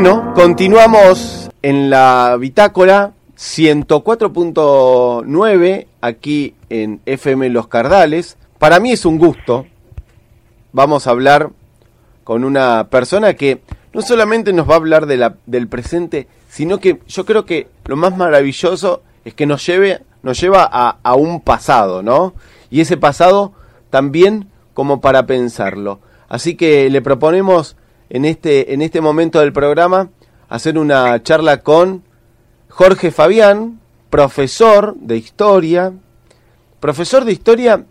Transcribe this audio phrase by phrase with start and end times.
[0.00, 8.36] Bueno, continuamos en la bitácora 104.9 aquí en FM Los Cardales.
[8.60, 9.66] Para mí es un gusto.
[10.72, 11.50] Vamos a hablar
[12.22, 13.60] con una persona que
[13.92, 17.66] no solamente nos va a hablar de la, del presente, sino que yo creo que
[17.86, 22.34] lo más maravilloso es que nos lleve nos lleva a, a un pasado, ¿no?
[22.70, 23.52] Y ese pasado
[23.90, 25.98] también como para pensarlo.
[26.28, 27.74] Así que le proponemos
[28.10, 30.10] en este, en este momento del programa
[30.48, 32.02] hacer una charla con
[32.68, 35.92] Jorge Fabián, profesor de historia,
[36.80, 37.84] profesor de historia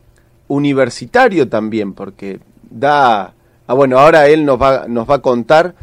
[0.48, 3.34] universitario también, porque da,
[3.68, 5.76] ah, bueno, ahora él nos va, nos va a contar,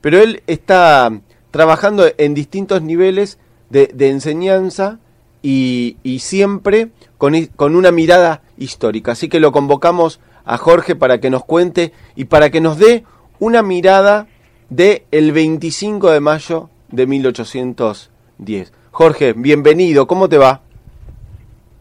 [0.00, 1.10] pero él está
[1.50, 4.98] trabajando en distintos niveles de, enseñanza
[5.42, 9.12] y, y siempre con, con una mirada histórica.
[9.12, 13.04] Así que lo convocamos a Jorge para que nos cuente y para que nos dé
[13.42, 14.28] una mirada
[14.70, 18.72] de el 25 de mayo de 1810.
[18.92, 20.60] Jorge, bienvenido, ¿cómo te va?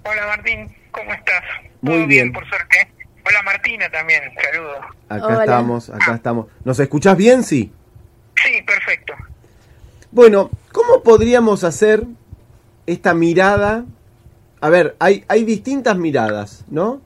[0.04, 1.44] Hola Martín, ¿cómo estás?
[1.82, 2.34] Muy ¿Todo bien.
[2.34, 2.92] por suerte.
[3.24, 4.78] Hola Martina también, saludos.
[5.08, 5.40] Acá Hola.
[5.42, 6.48] estamos, acá estamos.
[6.64, 7.44] ¿Nos escuchás bien?
[7.44, 7.72] Sí.
[8.44, 9.14] Sí, perfecto.
[10.10, 12.06] Bueno, ¿cómo podríamos hacer
[12.88, 13.86] esta mirada?
[14.62, 17.02] A ver, hay, hay distintas miradas, ¿no?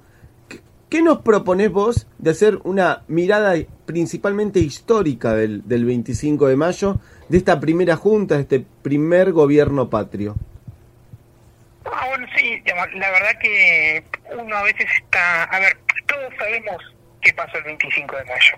[0.95, 3.53] ¿Qué, nos proponés vos de hacer una mirada
[3.85, 9.89] principalmente histórica del, del 25 de mayo, de esta primera junta, de este primer gobierno
[9.89, 10.37] patrio?
[11.83, 14.05] Ah, bueno, sí, la verdad que
[14.39, 15.43] uno a veces está...
[15.43, 16.77] A ver, todos sabemos
[17.21, 18.55] qué pasó el 25 de mayo.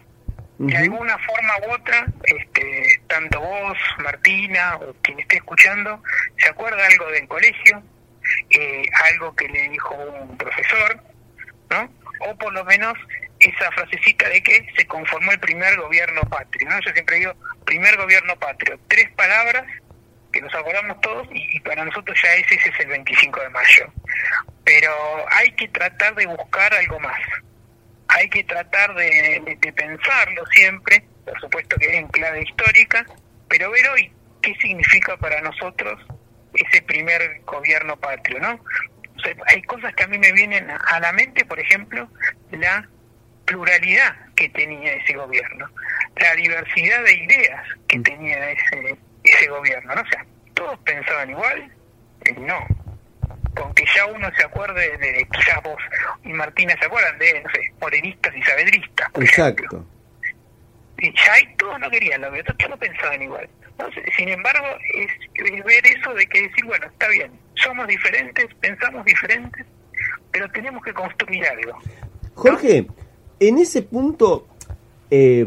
[0.60, 6.04] De alguna forma u otra, este, tanto vos, Martina, o quien esté escuchando,
[6.38, 7.82] se acuerda algo del colegio,
[8.52, 11.02] eh, algo que le dijo un profesor,
[11.72, 12.07] ¿no?
[12.20, 12.94] O por lo menos
[13.40, 16.80] esa frasecita de que se conformó el primer gobierno patrio, ¿no?
[16.82, 17.34] Yo siempre digo,
[17.66, 19.64] primer gobierno patrio, tres palabras
[20.34, 23.94] que nos acordamos todos y, para nosotros ya ese, es el 25 de mayo.
[24.64, 24.92] Pero
[25.32, 27.20] hay que tratar de buscar algo más
[28.10, 33.06] hay que tratar de, de- pensarlo siempre, por supuesto que en clave histórica,
[33.50, 34.12] pero ver hoy
[34.42, 36.00] qué significa para nosotros
[36.54, 38.64] ese primer gobierno patrio, ¿no?
[39.18, 42.08] O sea, hay cosas que a mí me vienen a- la mente, por ejemplo,
[42.52, 42.88] la
[43.46, 45.70] pluralidad que tenía ese gobierno,
[46.18, 50.02] la diversidad de ideas que tenía ese, ese gobierno, ¿no?
[50.02, 51.72] O sea, todos pensaban igual,
[52.26, 52.58] Eh, no,
[53.56, 55.78] con que ya uno se acuerde de, quizás vos
[56.24, 59.66] y Martina se acuerdan de, no sé, morenistas y sabedristas, por ejemplo.
[59.66, 59.88] Exacto.
[60.98, 63.48] Y ya ahí todos no querían lo otros ya no pensaban igual.
[63.78, 63.88] ¿no?
[64.18, 67.32] Sin embargo, es, es ver eso de que decir, bueno, está bien,
[67.64, 69.66] somos diferentes, pensamos diferentes,
[70.32, 71.78] pero tenemos que construir algo.
[72.36, 72.88] Jorge,
[73.40, 74.48] en ese punto,
[75.10, 75.46] eh,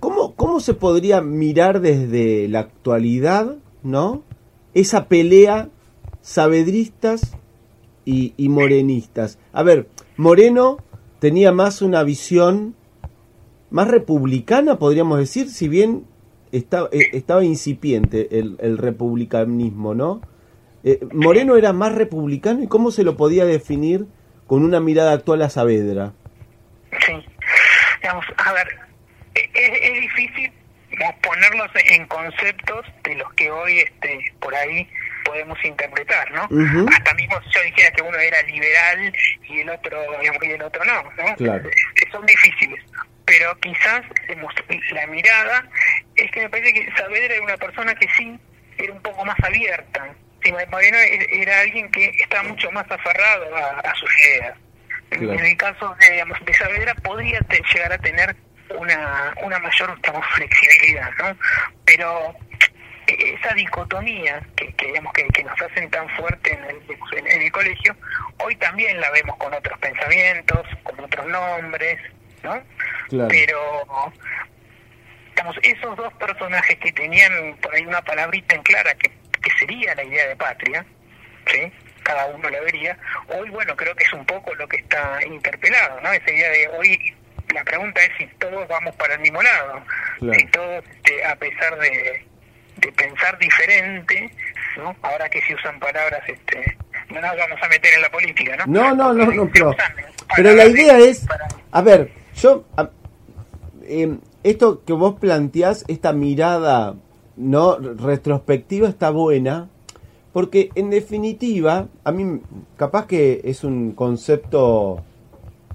[0.00, 4.22] ¿cómo, ¿cómo se podría mirar desde la actualidad, no?
[4.74, 5.68] Esa pelea
[6.20, 7.36] sabedristas
[8.04, 9.38] y, morenistas.
[9.52, 10.78] A ver, Moreno
[11.18, 12.74] tenía más una visión
[13.70, 16.04] más republicana, podríamos decir, si bien
[16.50, 20.20] está- eh, estaba incipiente el, el republicanismo, ¿no?
[20.84, 24.06] Eh, Moreno era más republicano y cómo se lo podía definir
[24.46, 26.12] con una mirada actual a Saavedra.
[27.06, 27.24] Sí.
[28.02, 28.68] Digamos, a ver,
[29.34, 30.52] e- es, es difícil
[31.22, 34.86] ponerlos en conceptos de los que hoy este por ahí
[35.24, 36.42] podemos interpretar, ¿no?
[36.88, 39.12] Hasta mismo si yo dijera que uno era liberal
[39.48, 41.36] y el otro digamos, y el otro no, ¿no?
[41.36, 41.68] Claro.
[41.70, 42.84] Eh, Son difíciles.
[43.24, 44.02] Pero quizás
[44.92, 45.68] la mirada
[46.16, 48.38] es que me parece que Saavedra era una persona que sí
[48.78, 50.14] era un poco más abierta.
[50.42, 54.56] Sí, Moreno e- era alguien que estaba mucho más aferrado a, a sus ideas.
[55.10, 55.32] En- Claro.
[55.38, 58.34] En el caso de, digamos, de Saavedra podría te- llegar a tener
[58.74, 61.36] una, una mayor digamos, flexibilidad, ¿no?
[61.84, 62.34] Pero
[63.08, 66.76] eh, esa dicotomía que, que, digamos, que, que nos hacen tan fuerte en el,
[67.18, 67.94] en, en el colegio,
[68.38, 71.98] hoy también la vemos con otros pensamientos, con otros nombres,
[72.42, 72.58] ¿no?
[73.10, 73.28] Claro.
[73.28, 74.12] Pero
[75.34, 79.10] digamos, esos dos personajes que tenían por ahí una palabrita en clara que,
[79.42, 80.84] que sería la idea de patria,
[81.46, 81.72] ¿sí?
[82.02, 82.96] cada uno la vería,
[83.28, 86.12] hoy bueno creo que es un poco lo que está interpelado, ¿no?
[86.12, 87.14] Esa idea de hoy
[87.54, 89.82] la pregunta es si todos vamos para el mismo lado,
[90.18, 90.38] Claro.
[90.38, 92.24] si todos este, a pesar de,
[92.78, 94.30] de pensar diferente,
[94.78, 94.96] ¿no?
[95.02, 96.76] Ahora que se usan palabras, este,
[97.10, 98.64] no nos vamos a meter en la política, ¿no?
[98.66, 99.76] No, no, no, pero,
[100.34, 101.24] pero la idea de- es,
[101.70, 102.90] a ver, yo, a-
[103.88, 106.94] em, esto que vos planteás, esta mirada
[107.36, 109.68] no retrospectiva está buena,
[110.32, 112.40] porque en definitiva, a mí
[112.76, 115.00] capaz que es un concepto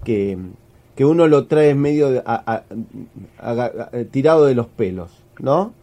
[0.04, 0.38] que,
[0.96, 2.64] que uno lo trae medio a-
[4.12, 5.74] tirado de los pelos, ¿no?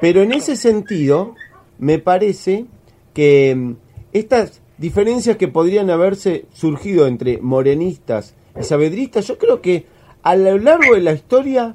[0.00, 1.34] Pero en ese sentido,
[1.78, 2.66] me parece
[3.14, 3.74] que mm,
[4.12, 9.86] estas diferencias que podrían haberse surgido entre morenistas y sabedristas, yo creo que
[10.22, 11.74] a lo largo de la historia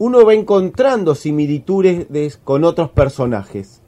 [0.00, 3.82] uno va encontrando similitudes con otros personajes.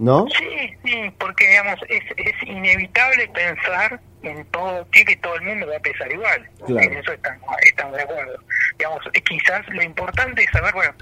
[0.00, 0.26] ¿No?
[0.36, 5.76] Sí, sí, porque digamos, es, es inevitable pensar en todo, que todo el mundo va
[5.76, 6.50] a pesar igual.
[6.66, 8.36] En eso estamos, estamos de acuerdo.
[8.76, 10.92] Digamos, quizás lo importante es saber, bueno,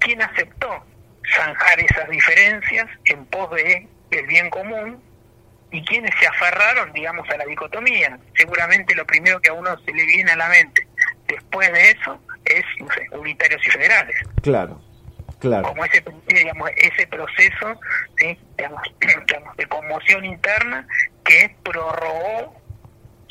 [0.00, 0.68] quién aceptó
[1.34, 5.02] zanjar esas diferencias en pos de el bien común
[5.70, 8.18] y quiénes se aferraron, digamos, a la dicotomía.
[8.34, 10.86] Seguramente lo primero que a uno se le viene a la mente
[11.26, 12.20] después de eso
[12.56, 14.16] es, no sé, unitarios y federales.
[14.42, 14.80] Claro,
[15.38, 15.68] claro.
[15.68, 17.80] Como ese, digamos, ese proceso
[18.16, 18.38] ¿sí?
[18.56, 18.82] digamos,
[19.56, 20.86] de conmoción interna
[21.24, 22.60] que prorrogó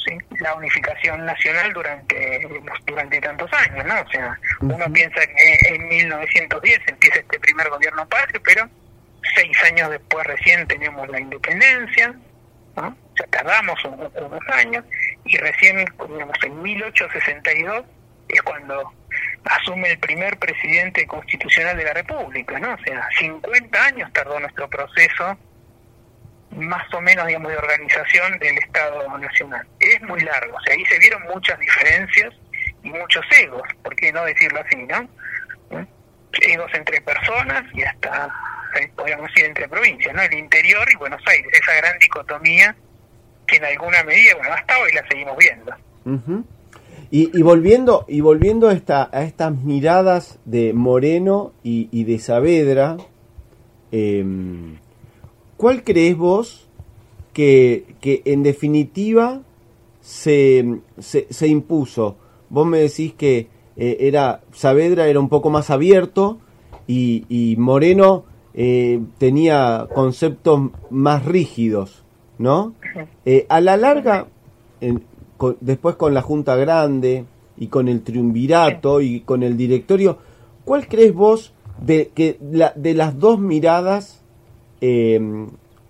[0.05, 0.17] ¿sí?
[0.39, 2.47] la unificación nacional durante
[2.85, 4.01] durante tantos años, ¿no?
[4.01, 8.69] O sea, uno piensa que en 1910 empieza este primer gobierno patrio, pero
[9.35, 12.15] seis años después recién tenemos la independencia,
[12.75, 12.87] ¿no?
[12.87, 14.11] O sea, tardamos unos,
[14.53, 14.85] años
[15.25, 17.85] y recién, digamos, en 1862
[18.27, 18.93] es cuando
[19.45, 22.73] asume el primer presidente constitucional de la República, ¿no?
[22.73, 25.37] O sea, 50 años tardó nuestro proceso
[26.51, 29.67] más o menos, digamos, de organización del Estado Nacional.
[29.79, 32.33] Es muy largo, o sea, ahí se vieron muchas diferencias
[32.83, 35.09] y muchos egos, ¿por qué no decirlo así, no?
[35.71, 35.85] ¿Eh?
[36.41, 38.29] Egos entre personas y hasta,
[38.79, 40.21] eh, podríamos decir, entre provincias, ¿no?
[40.21, 42.75] El interior y Buenos Aires, esa gran dicotomía
[43.45, 45.75] que en alguna medida, bueno, hasta hoy la seguimos viendo.
[47.11, 52.19] Y, y, volviendo y volviendo a, esta, a estas miradas de Moreno y, y de
[52.19, 52.97] Saavedra,
[53.91, 54.25] eh,
[55.57, 56.67] ¿Cuál crees vos
[57.33, 59.41] que, que en definitiva
[60.01, 62.15] se, se, impuso?
[62.49, 66.37] Vos me decís que eh, era Saavedra era un poco más abierto
[66.85, 68.23] y, y Moreno
[68.53, 72.03] eh, tenía conceptos más rígidos,
[72.37, 72.75] ¿no?
[73.25, 74.27] Eh, a la larga,
[75.59, 77.25] después con la Junta Grande
[77.57, 80.17] y con el triunvirato y con el directorio,
[80.65, 84.23] ¿cuál crees vos de que la, de las dos miradas
[84.81, 85.19] eh,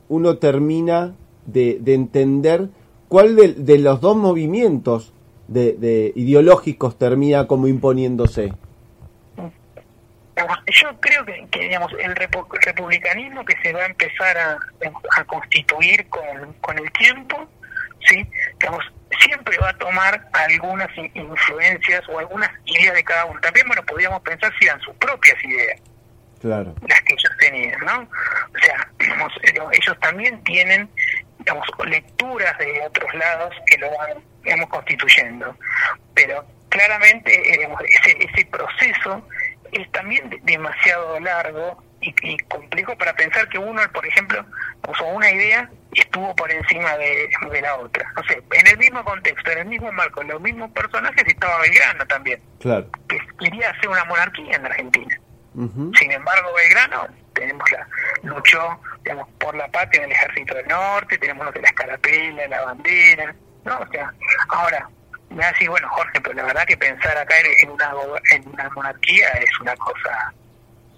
[0.10, 1.14] uno termina
[1.46, 2.70] de, de entender
[3.08, 5.14] cuál de, los dos movimientos
[5.48, 8.54] de, ideológicos termina como imponiéndose.
[10.68, 14.60] Yo creo que, digamos el republicanismo que se va a empezar a,
[15.18, 17.48] a constituir con, con el tiempo,
[18.08, 18.24] sí,
[18.60, 18.84] digamos,
[19.20, 23.40] siempre va a tomar algunas influencias o algunas ideas de cada uno.
[23.42, 25.82] También, bueno, podríamos pensar si eran sus propias ideas
[26.42, 26.76] claro.
[26.88, 28.02] las que ellos tenían, ¿no?
[28.02, 30.90] O sea, digamos, ellos también tienen,
[31.40, 35.56] digamos, lecturas de otros lados que lo van, digamos, constituyendo.
[36.14, 39.28] Pero claramente, eh, digamos, ese, ese proceso
[39.72, 44.46] es también demasiado largo y, complejo para pensar que uno, por ejemplo,
[44.82, 48.12] puso una idea y estuvo por encima de, de, la otra.
[48.16, 51.60] No sé, en el mismo contexto, en el mismo marco, en los mismos personajes estaba
[51.60, 52.88] Belgrano también, claro.
[53.08, 55.20] que quería hacer una monarquía en Argentina.
[55.98, 57.88] Sin embargo, Belgrano tenemos la,
[58.22, 62.48] luchó digamos, por la patria en el ejército del norte, tenemos lo que la escarapela,
[62.48, 63.80] la bandera, ¿no?
[63.80, 64.14] O sea,
[64.50, 64.88] ahora,
[65.30, 67.92] me decir, bueno, Jorge, pero la verdad que pensar acá en una,
[68.32, 70.34] en una monarquía es una cosa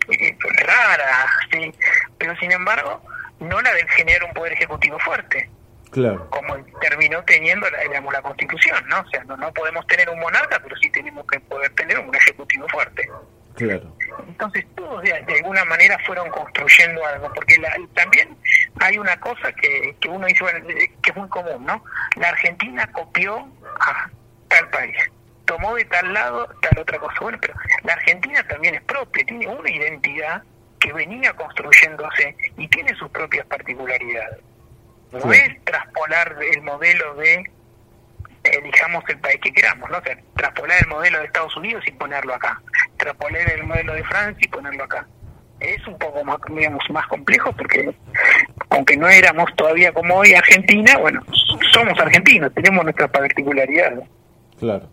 [0.10, 1.74] eh, rara, ¿sí?
[2.18, 3.02] Pero sin embargo,
[3.40, 5.50] no la de generar un poder ejecutivo fuerte.
[5.92, 6.30] Claro.
[6.30, 9.00] Como terminó teniendo la, digamos, la constitución, ¿no?
[9.00, 12.14] O sea, no, no podemos tener un monarca, pero sí tenemos que poder tener un
[12.14, 13.10] ejecutivo fuerte.
[13.56, 13.94] Claro.
[14.28, 17.56] Entonces todos de, alguna manera fueron construyendo algo, porque
[17.94, 18.38] también
[18.80, 21.84] hay una cosa que, que uno dice, bueno, que es muy común, ¿no?
[22.16, 23.48] La Argentina copió
[23.82, 24.10] a
[24.48, 24.96] tal país,
[25.46, 27.16] tomó de tal lado tal otra cosa.
[27.20, 27.54] Bueno, pero
[27.84, 30.44] la Argentina también es propia, tiene una identidad
[30.80, 34.40] que venía construyéndose y tiene sus propias particularidades.
[35.12, 37.44] No es traspolar el modelo de
[38.44, 39.98] elijamos el país que queramos, ¿no?
[39.98, 42.62] O sea, traspolar el modelo de Estados Unidos y ponerlo acá,
[42.98, 45.06] traspolar el modelo de Francia y ponerlo acá.
[45.60, 47.94] Es un poco más, digamos, más complejo porque,
[48.70, 51.22] aunque no éramos todavía como hoy Argentina, bueno,
[51.74, 54.08] somos argentinos, tenemos nuestras particularidades.
[54.58, 54.90] Claro.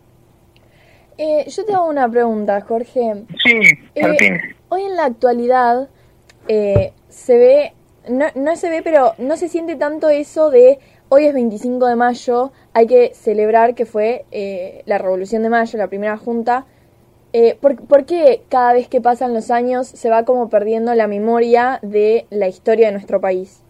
[1.17, 3.23] Eh, yo te hago una pregunta, Jorge.
[3.43, 3.59] Sí,
[3.95, 5.89] eh, Hoy en la actualidad
[6.47, 7.73] eh, se ve,
[8.09, 11.95] no, no se ve, pero no se siente tanto eso de Hoy es 25 de
[11.95, 16.65] mayo, hay que celebrar que fue eh, la Revolución de Mayo, la primera junta.
[17.31, 21.79] Eh, ¿por, qué cada vez que pasan los años se va como perdiendo la memoria
[21.81, 23.63] de la historia de nuestro país?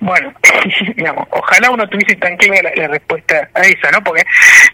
[0.00, 0.34] Bueno,
[0.96, 4.04] digamos, ojalá uno tuviese tan clara la, respuesta a esa, ¿no?
[4.04, 4.22] Porque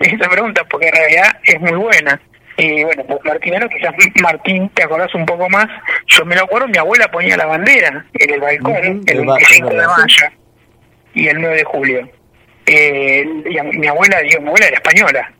[0.00, 2.20] esa pregunta, porque en realidad es muy buena.
[2.58, 5.66] Y bueno, pues martinero, quizás Martín, te acordás un poco más.
[6.06, 9.86] Yo me lo acuerdo, mi abuela ponía la bandera en el balcón, el 25 de
[9.86, 10.26] mayo
[11.14, 12.08] y el 9 de julio.
[12.66, 15.32] Eh, y mi abuela, digo, mi abuela era española.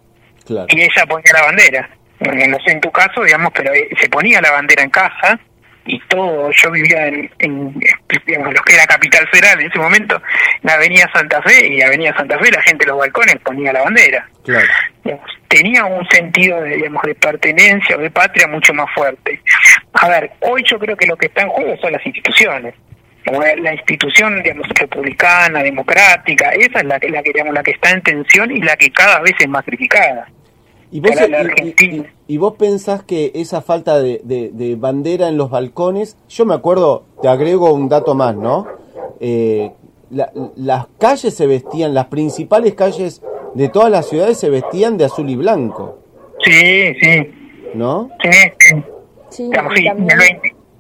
[0.68, 1.90] Y ella ponía la bandera.
[2.20, 5.40] no sé en tu caso, digamos, pero eh, se ponía la bandera en casa
[5.86, 7.30] y todo, yo vivía en,
[8.26, 10.20] digamos, lo que era Capital Federal en ese momento,
[10.62, 13.82] en Avenida Santa Fe, y Avenida Santa Fe la gente en los balcones ponía la
[13.82, 14.28] bandera.
[15.48, 19.40] tenía un sentido de, digamos, de pertenencia o de patria mucho más fuerte.
[19.94, 22.74] A ver, hoy yo creo que lo que está en juego son las instituciones.
[23.24, 28.00] La institución, digamos, republicana, democrática, esa es la, la, que, digamos, la que está en
[28.02, 30.28] tensión y la que cada vez es más criticada.
[30.92, 31.10] ¿Y vos,
[31.80, 32.06] y,
[32.38, 37.72] vos pensás que esa falta de, bandera en los balcones, yo me acuerdo, te agrego
[37.72, 38.66] un dato más, ¿no?
[39.20, 39.70] Eh,
[40.10, 43.22] las calles se vestían, las principales calles
[43.54, 45.98] de todas las ciudades se vestían de azul y blanco.
[46.44, 47.30] Sí, sí.
[47.74, 48.10] ¿No?
[48.22, 48.82] Sí,
[49.30, 49.50] sí.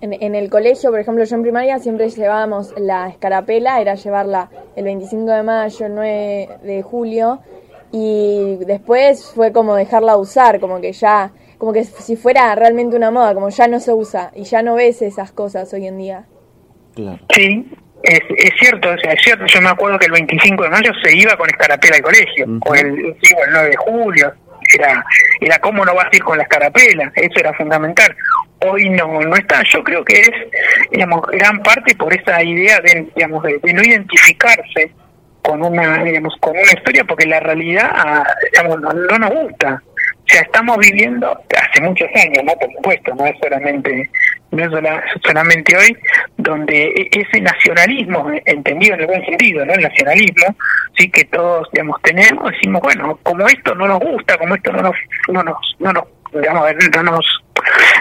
[0.00, 4.50] en, en, el colegio, por ejemplo, yo en primaria siempre llevábamos la escarapela, era llevarla
[4.74, 7.40] el 25 de mayo, el 9 de julio,
[7.98, 13.10] y después fue como dejarla usar, como que ya, como que si fuera realmente una
[13.10, 16.24] moda, como ya no se usa y ya no ves esas cosas hoy en día.
[16.94, 17.66] Sí,
[18.02, 21.34] es, es cierto, es cierto, yo me acuerdo que el 25 de mayo se iba
[21.38, 23.16] con escarapela al colegio, o el, el
[23.50, 24.34] 9 de julio,
[24.74, 25.02] era,
[25.40, 28.14] era cómo no vas a ir con la escarapela, eso era fundamental.
[28.66, 30.30] Hoy no, no está, yo creo que es,
[30.90, 34.92] digamos, gran parte por esa idea de, digamos, de no identificarse
[35.46, 37.88] con una digamos con una historia porque la realidad
[38.52, 39.80] digamos, no, nos gusta.
[39.86, 44.10] O sea estamos viviendo hace muchos años no por supuesto no es solamente
[44.50, 44.70] no es
[45.24, 45.96] solamente hoy
[46.36, 50.56] donde e, ese nacionalismo entendido en el buen sentido no el nacionalismo
[50.98, 54.82] sí que todos digamos tenemos decimos bueno como esto no nos gusta como esto no
[54.82, 54.96] nos
[55.28, 57.42] no nos no nos digamos no nos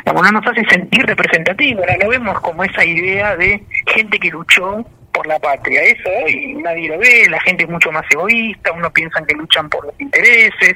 [0.04, 4.84] no nos hace sentir representativo ahora lo vemos como esa idea de gente que luchó
[5.16, 5.82] por la patria.
[5.82, 9.70] Eso hoy nadie lo ve, la gente es mucho más egoísta, uno piensa que luchan
[9.70, 10.76] por los intereses.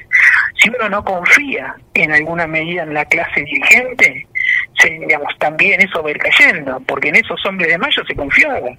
[0.56, 4.26] Si uno no confía en alguna medida en la clase dirigente,
[4.80, 8.16] se, digamos, también eso va a ir cayendo, porque en esos hombres de mayo se
[8.16, 8.70] confiaba.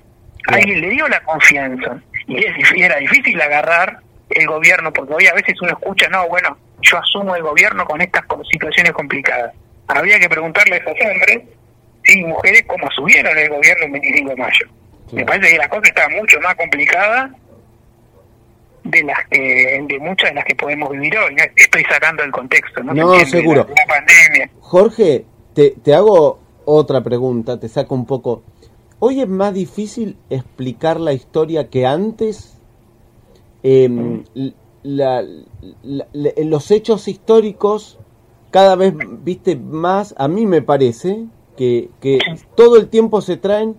[0.47, 3.99] Alguien le dio la confianza y es, era difícil agarrar
[4.31, 8.01] el gobierno, porque hoy a veces uno escucha, no, bueno, yo asumo el gobierno con
[8.01, 9.53] estas situaciones complicadas.
[9.89, 11.43] Habría que preguntarle a esos hombres
[12.07, 14.67] y mujeres cómo asumieron el gobierno el 25 de mayo.
[15.13, 17.31] Me parece que la cosa está mucho más complicada
[18.85, 21.37] de las que de muchas de las que podemos vivir hoy.
[21.57, 22.95] Estoy sacando el contexto, ¿no?
[22.95, 23.67] No, seguro.
[24.61, 25.25] Jorge,
[25.55, 28.43] te, te hago otra pregunta, te saco un poco.
[28.99, 32.59] ¿Hoy es más difícil explicar la historia que antes?
[33.63, 34.25] Em,
[34.83, 35.23] la,
[35.83, 37.99] los hechos históricos
[38.51, 41.27] cada vez, viste, más, a mí me parece
[41.57, 42.19] que, que
[42.57, 43.77] todo el tiempo se traen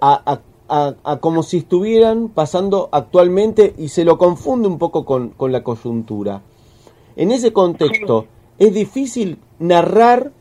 [0.00, 5.30] a, a a, como si estuvieran pasando actualmente y se lo confunde un poco con,
[5.30, 6.42] con la coyuntura.
[7.16, 8.26] En ese contexto,
[8.58, 10.32] ¿es difícil narrar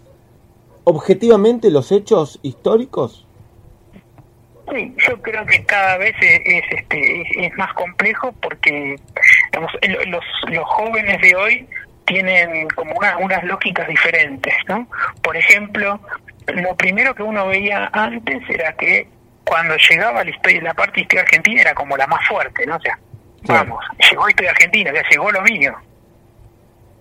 [0.83, 3.25] objetivamente los hechos históricos?
[4.73, 8.95] Sí, yo creo que cada vez es, este, es más complejo porque
[9.53, 11.67] los, los jóvenes de hoy
[12.05, 14.87] tienen como unas lógicas diferentes, ¿no?
[15.21, 15.99] Por ejemplo,
[16.47, 19.07] lo primero que uno veía antes era que
[19.45, 22.75] cuando llegaba la historia, la parte de historia argentina era como la más fuerte, ¿no?
[22.75, 22.97] O sea,
[23.43, 25.75] vamos, llegó historia argentina, ya llegó lo mío.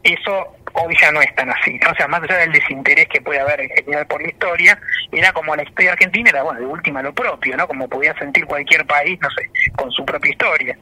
[0.02, 1.90] Eso hoy ya no es tan así, ¿no?
[1.90, 4.78] o sea, más allá del desinterés que puede haber en general por la historia,
[5.12, 7.66] era como la historia argentina era, bueno, de última lo propio, ¿no?
[7.66, 10.78] Como podía sentir cualquier país, no sé, con su propia historia.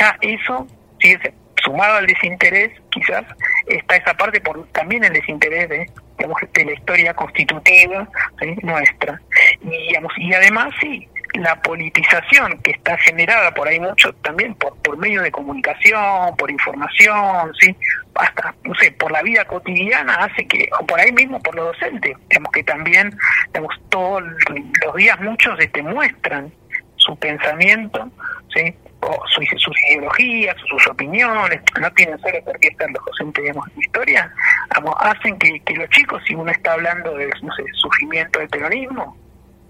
[0.00, 0.66] Ya eso,
[0.98, 3.24] fíjese, sumado al desinterés, quizás,
[3.66, 8.08] está esa parte por también el desinterés de, digamos, de la historia constitutiva
[8.62, 9.20] nuestra.
[9.62, 14.76] Y, digamos, y además, sí, la politización que está generada por ahí mucho también por,
[14.82, 17.74] por medio de comunicación, por información, sí,
[18.14, 21.66] hasta, no sé, por la vida cotidiana hace que, o por ahí mismo por los
[21.66, 23.16] docentes, digamos que también,
[23.48, 24.22] digamos, todos
[24.84, 26.52] los días muchos te muestran
[27.04, 28.10] su pensamiento,
[28.54, 28.74] ¿sí?
[29.34, 33.80] sus, sus ideologías, sus opiniones, no tienen solo por qué estar los docentes, digamos, en
[33.80, 34.32] historia,
[34.98, 39.16] hacen que, los chicos, si uno está hablando del no sé, surgimiento del peronismo,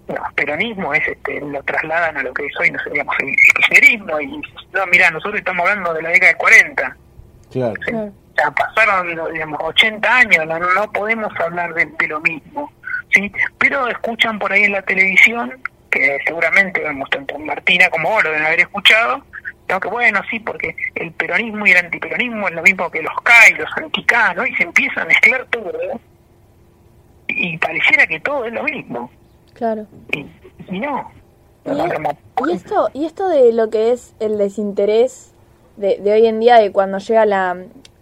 [0.07, 3.35] no, peronismo es este, lo trasladan a lo que es hoy, no sé, digamos, el
[3.35, 4.41] kirchnerismo, y
[4.73, 6.97] no, mira, nosotros estamos hablando de la década de 40.
[7.51, 7.73] Claro.
[8.37, 12.71] Ya pasaron, digamos, 80 años, no, no podemos hablar de, de lo mismo,
[13.13, 13.31] ¿sí?
[13.57, 15.53] Pero escuchan por ahí en la televisión
[15.99, 19.23] que seguramente, vemos tanto Martina como vos lo deben haber escuchado,
[19.69, 19.79] ¿no?
[19.79, 23.31] que bueno, sí, porque el peronismo y el antiperonismo es lo mismo que los K
[23.49, 24.45] y los anti-K, ¿no?
[24.45, 25.71] Y se empieza a mezclar todo,
[27.27, 29.09] Y pareciera que todo es lo mismo.
[29.53, 29.87] Claro.
[30.11, 30.25] Y,
[30.79, 31.11] no.
[31.65, 35.33] Y, esto, y esto de lo que es el desinterés
[35.77, 37.57] de, de hoy en día, de cuando llega la,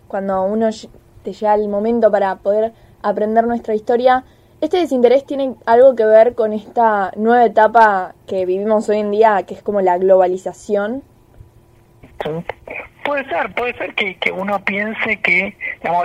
[0.07, 0.69] cuando uno
[1.23, 4.25] te llega el momento para poder aprender nuestra historia,
[4.63, 9.43] ¿este desinterés tiene algo que ver con esta nueva etapa que vivimos hoy en día,
[9.45, 11.03] que es como la globalización?
[13.03, 15.57] Puede ser, puede ser que, que uno piense que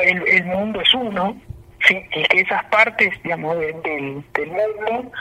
[0.02, 1.40] el, mundo es uno,
[1.88, 5.12] y que esas partes digamos, del, mundo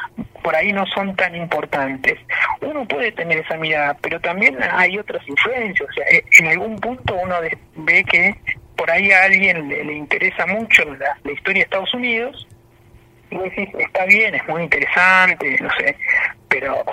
[0.42, 2.18] por ahí no son tan importantes.
[2.62, 5.88] Uno puede tener esa mirada, pero también hay otras influencias.
[5.88, 6.06] O sea,
[6.40, 7.36] en algún punto uno
[7.76, 8.36] ve que
[8.76, 12.48] por ahí a alguien le, interesa mucho la, historia de Estados Unidos,
[13.30, 15.96] y decís, está bien, es muy interesante, no sé,
[16.48, 16.84] pero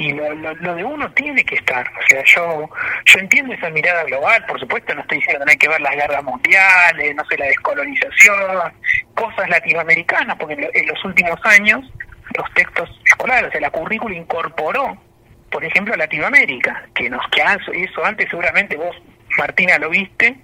[0.00, 1.86] y lo, lo, de uno tiene que estar.
[1.86, 2.70] O sea, yo
[3.04, 5.94] yo entiendo esa mirada global, por supuesto, no estoy diciendo que hay que ver las
[5.94, 8.72] guerras mundiales, no sé, la descolonización,
[9.14, 11.80] cosas latinoamericanas, porque en, los últimos años
[12.34, 14.96] los textos escolares, o sea, la currícula incorporó,
[15.50, 18.96] por ejemplo, Latinoamérica, que nos que eso antes seguramente vos
[19.36, 20.36] Martina lo viste,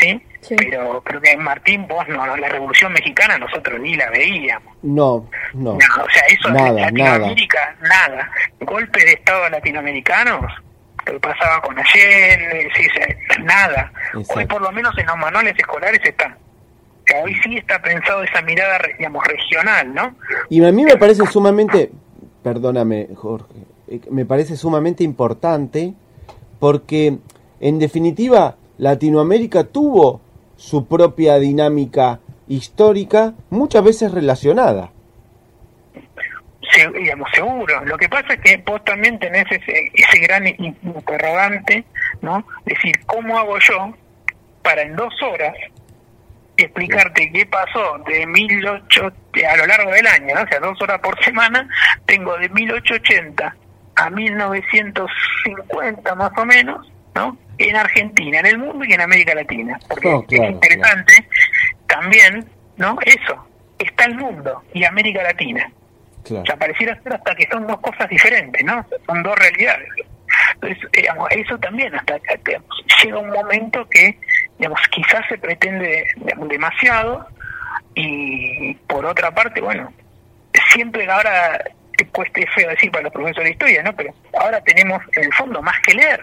[0.00, 0.22] ¿sí?
[0.48, 4.74] Pero creo que Martín, vos no, la Revolución Mexicana nosotros ni la veíamos.
[4.82, 5.72] No, no.
[5.72, 8.30] o sea, eso nada, en Latinoamérica, nada.
[8.60, 10.52] Golpes de Estado latinoamericanos,
[11.06, 12.86] lo que pasaba con Allende, sí,
[13.42, 13.92] nada.
[14.28, 16.36] Hoy por lo menos en los manuales escolares está.
[17.22, 20.16] Hoy sí está pensado esa mirada, digamos, regional, ¿no?
[20.48, 21.90] Y a mí me parece sumamente,
[22.42, 23.54] perdóname Jorge,
[23.88, 25.94] eh, me parece sumamente importante
[26.58, 27.18] porque
[27.60, 30.20] en definitiva, Latinoamérica tuvo
[30.56, 34.90] su propia dinámica histórica, muchas veces relacionada.
[36.72, 37.84] Sí, digamos, seguro.
[37.84, 41.84] Lo que pasa es que vos también tenés ese, ese gran interrogante,
[42.20, 42.46] ¿no?
[42.66, 43.94] Es decir, ¿cómo hago yo
[44.62, 45.54] para en dos horas
[46.56, 49.12] explicarte qué pasó de 18
[49.48, 50.42] a lo largo del año, ¿no?
[50.42, 51.68] o sea, dos horas por semana,
[52.06, 53.54] tengo de 1880
[53.96, 57.36] a 1950 más o menos, ¿no?
[57.58, 59.78] En Argentina, en el mundo y en América Latina.
[59.88, 61.28] Porque oh, es interesante
[61.86, 62.98] también, ¿no?
[63.04, 63.46] Eso,
[63.78, 65.70] está el mundo y América Latina.
[66.24, 66.42] Claro.
[66.42, 68.84] O sea, pareciera ser hasta que son dos cosas diferentes, ¿no?
[69.06, 69.88] Son dos realidades.
[70.54, 72.60] Entonces, digamos, eso también, hasta que
[73.02, 74.18] llega un momento que,
[74.58, 76.06] digamos, quizás se pretende
[76.48, 77.26] demasiado
[77.94, 79.92] y por otra parte, bueno,
[80.72, 81.62] siempre ahora,
[82.12, 83.94] cueste feo decir para los profesores de historia, ¿no?
[83.94, 86.20] Pero ahora tenemos en el fondo más que leer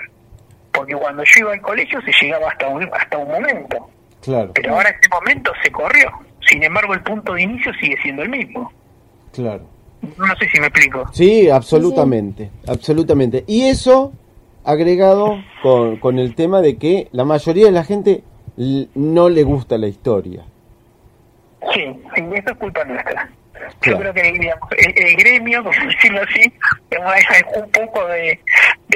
[0.73, 3.89] porque cuando yo iba al colegio se llegaba hasta un, hasta un momento.
[4.21, 4.51] Claro.
[4.53, 6.11] Pero ahora ese momento se corrió.
[6.47, 8.71] Sin embargo, el punto de inicio sigue siendo el mismo.
[9.31, 9.63] Claro.
[10.01, 11.05] No sé si me explico.
[11.13, 13.45] Sí, absolutamente, absolutamente.
[13.47, 14.11] Y eso
[14.65, 18.23] agregado con, con el tema de que la mayoría de la gente
[18.95, 20.43] no le gusta la historia.
[21.73, 23.29] Sí, y eso es culpa nuestra.
[23.81, 26.53] Yo creo que el, gremio, como decirlo así,
[27.01, 28.39] hay un poco de,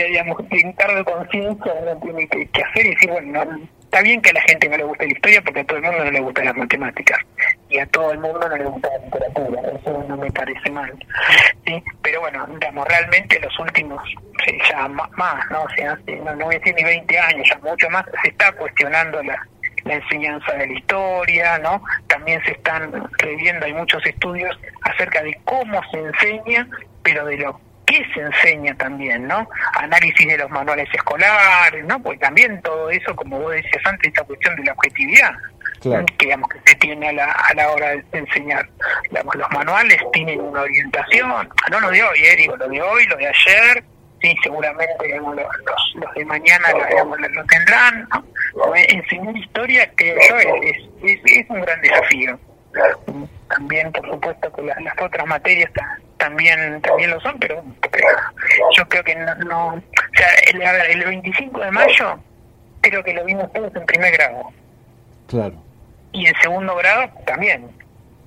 [0.03, 3.43] de digamos, de de conciencia, uno tiene que, hacer y decir, bueno,
[3.81, 5.83] está bien que a la gente no le guste la historia porque a todo el
[5.83, 7.19] mundo no le gustan las matemáticas
[7.69, 10.93] y a todo el mundo no le gusta la literatura, eso no me parece mal.
[11.65, 11.83] ¿sí?
[12.01, 14.01] Pero bueno, digamos, realmente los últimos,
[14.69, 15.63] ya más, ¿no?
[15.63, 18.51] O sea, no, no voy a decir ni 20 años, ya mucho más, se está
[18.53, 19.45] cuestionando la
[19.87, 21.81] la enseñanza de la historia, ¿no?
[22.07, 26.67] También se están reviendo, hay muchos estudios acerca de cómo se enseña,
[27.03, 29.49] pero de lo que se enseña también, ¿no?
[29.79, 31.99] Análisis de los manuales escolares, ¿no?
[32.03, 35.31] Pues también todo eso, como vos decías antes, esta cuestión de la objetividad,
[35.81, 38.67] que digamos que se tiene a la, a la hora de enseñar.
[39.09, 43.05] Digamos, los manuales tienen una orientación, no lo de hoy, eh, digo, lo de hoy,
[43.07, 43.83] lo de ayer,
[44.21, 45.35] sí, seguramente los,
[45.95, 48.07] los, de mañana lo, tendrán.
[48.75, 50.29] Enseñar historia que es,
[51.03, 52.37] es, es, un gran desafío.
[53.47, 55.71] También, por supuesto, que las, otras materias
[56.17, 57.63] también también lo son, pero,
[58.75, 59.81] yo creo que no, o
[60.15, 62.19] sea, el, el 25 de mayo
[62.81, 64.51] creo que lo vimos todos en primer grado.
[65.27, 65.55] Claro.
[66.11, 67.69] Y en segundo grado también.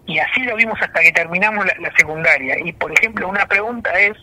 [0.06, 2.56] Y así lo vimos hasta que terminamos la secundaria.
[2.64, 4.16] Y, por ejemplo, una pregunta es,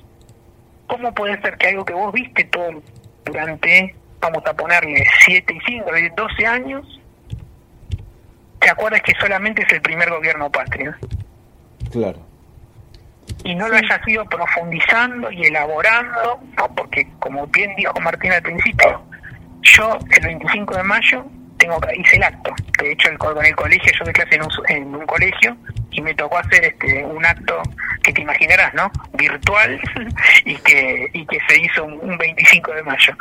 [0.88, 2.82] ¿cómo puede ser que algo que vos viste todo
[3.26, 7.02] durante, vamos a ponerle 7 y 5, 12 años,
[8.60, 10.96] te acuerdas que solamente es el primer gobierno patrio?
[11.92, 12.27] Claro.
[13.44, 16.76] Y no lo hayas ido profundizando y elaborando, ¿no?
[16.76, 19.02] porque como bien dijo Martín al principio,
[19.62, 21.26] yo el 25 de mayo
[21.58, 22.54] tengo hice el acto.
[22.80, 25.58] De hecho, el, con el colegio, yo de clase en un, en un colegio
[25.92, 27.62] y me tocó hacer este un acto
[28.04, 28.92] que te imaginarás, ¿no?
[29.14, 29.80] virtual
[30.46, 33.18] y que, y que se hizo un, 25 de mayo.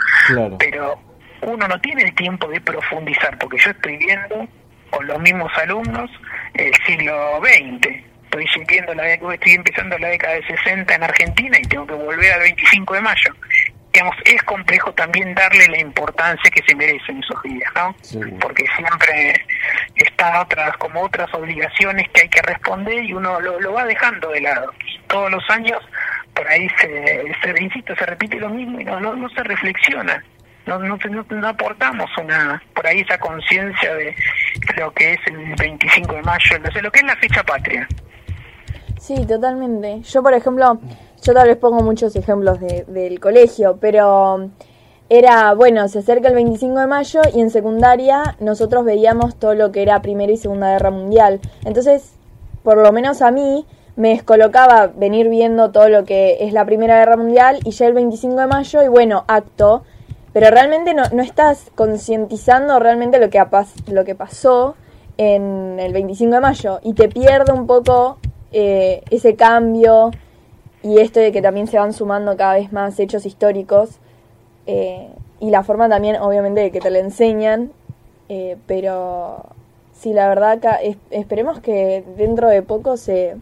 [0.58, 1.00] Pero
[1.42, 4.46] uno no tiene el tiempo de profundizar, porque yo estoy viendo
[4.90, 6.10] con los mismos alumnos
[6.54, 7.88] el siglo XX.
[8.38, 12.32] Estoy sintiendo la estoy empezando la década de 60 en Argentina y tengo que volver
[12.32, 13.34] al 25 de mayo
[14.24, 17.94] es complejo también darle la importancia que se merecen esos días, ¿no?
[18.40, 19.44] Porque siempre
[19.94, 24.40] están otras, como otras obligaciones que hay que responder y uno lo, va dejando de
[24.40, 24.72] lado.
[25.06, 25.78] Todos los años
[26.34, 30.22] por ahí se, se insisto, se repite lo mismo y no, no, se reflexiona.
[30.66, 30.98] No, no,
[31.30, 34.14] no, aportamos una por ahí esa conciencia de
[34.76, 37.86] lo que es el 25 de mayo, de lo que es la fecha patria.
[39.06, 40.00] Sí, totalmente.
[40.02, 40.78] Yo, por ejemplo,
[41.22, 44.50] yo tal vez pongo muchos ejemplos de, del colegio, pero
[45.08, 49.70] era, bueno, se acerca el 25 de mayo y en secundaria nosotros veíamos todo lo
[49.70, 51.38] que era Primera y Segunda Guerra Mundial.
[51.64, 52.14] Entonces,
[52.64, 53.64] por lo menos a mí,
[53.94, 57.94] me descolocaba venir viendo todo lo que es la Primera Guerra Mundial y ya el
[57.94, 59.84] 25 de mayo y bueno, acto,
[60.32, 63.40] pero realmente no, no estás concientizando realmente lo que,
[63.86, 64.74] lo que pasó
[65.16, 68.18] en el 25 de mayo y te pierde un poco
[68.58, 70.12] eh, ese cambio
[70.82, 73.98] y esto de que también se van sumando cada vez más hechos históricos
[74.66, 75.08] eh,
[75.40, 77.70] y la forma también obviamente de que te lo enseñan,
[78.30, 79.44] eh, pero
[79.92, 80.58] sí, la verdad
[81.10, 83.36] esperemos que dentro de poco se,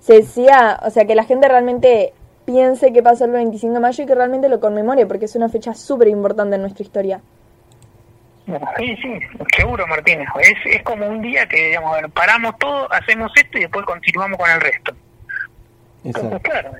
[0.00, 2.12] se siga, o sea, que la gente realmente
[2.44, 5.48] piense que pasó el 25 de mayo y que realmente lo conmemore, porque es una
[5.48, 7.22] fecha súper importante en nuestra historia.
[8.78, 9.20] Sí, sí,
[9.56, 10.28] seguro, Martínez.
[10.40, 14.50] Es, es como un día que, digamos, paramos todo, hacemos esto y después continuamos con
[14.50, 14.94] el resto
[16.42, 16.72] claro,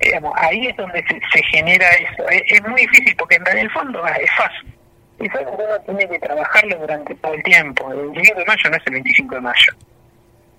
[0.00, 2.28] digamos, ahí es donde se, genera eso.
[2.28, 4.74] Es, muy difícil porque en el fondo es fácil.
[5.20, 7.92] Y eso uno tiene que trabajarlo durante todo el tiempo.
[7.92, 9.72] El 25 de mayo no es el 25 de mayo.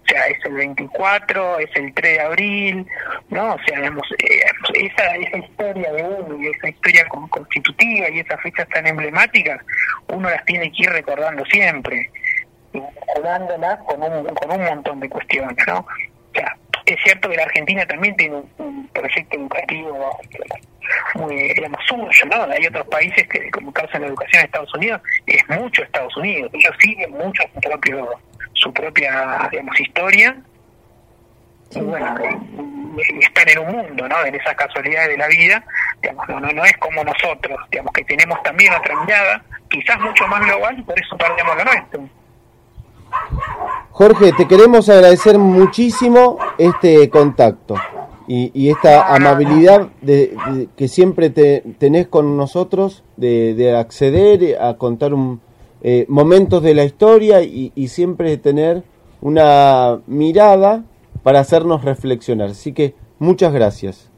[0.03, 2.87] O sea, es el 24, es el 3 de abril,
[3.29, 3.53] ¿no?
[3.53, 4.41] O sea, digamos, eh,
[4.73, 9.61] esa, esa historia de uno y esa historia constitutiva y esas fechas tan emblemáticas,
[10.07, 12.09] uno las tiene que ir recordando siempre,
[12.73, 15.85] recordándolas con un, con un montón de cuestiones, ¿no?
[16.85, 20.17] Es cierto que la Argentina también tiene un, proyecto educativo
[21.15, 22.43] muy, digamos, suyo, ¿no?
[22.43, 26.51] Hay otros países que, como causa la educación en Estados Unidos, es mucho Estados Unidos.
[26.53, 28.09] Ellos siguen mucho su, propio,
[28.53, 30.37] su propia, digamos, historia.
[31.71, 32.15] Y bueno,
[33.21, 34.25] están en un mundo, ¿no?
[34.25, 35.63] En esas casualidades de la vida,
[36.01, 40.45] digamos, no, no, es como nosotros, digamos, que tenemos también otra mirada, quizás mucho más
[40.45, 42.09] global, y por eso perdemos lo nuestro.
[43.91, 47.75] Jorge, te queremos agradecer muchísimo este contacto
[48.27, 55.41] y, esta amabilidad de, que siempre te, tenés con nosotros de, acceder a contar un,
[55.81, 58.83] eh, momentos de la historia y, siempre tener
[59.21, 60.83] una mirada
[61.25, 62.51] para hacernos reflexionar.
[62.51, 64.11] Así que muchas gracias.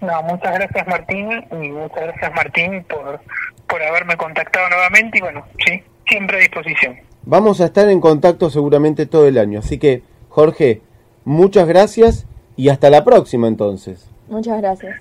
[0.00, 3.20] No, muchas gracias Martín y muchas gracias Martín por,
[3.66, 6.96] por haberme contactado nuevamente y bueno, sí, siempre a disposición.
[7.24, 9.58] Vamos a estar en contacto seguramente todo el año.
[9.58, 10.80] Así que, Jorge,
[11.26, 12.24] muchas gracias
[12.56, 14.08] y hasta la próxima entonces.
[14.28, 14.96] Muchas gracias.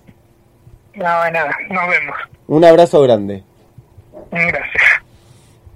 [0.96, 2.18] No, nada, nos vemos.
[2.48, 3.46] Un abrazo grande.
[4.32, 4.84] Gracias.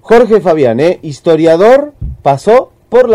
[0.02, 0.98] Jorge Fabián, ¿eh?
[1.00, 3.10] historiador, pasó por la